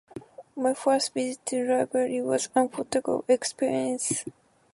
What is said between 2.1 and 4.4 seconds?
was an unforgettable experience.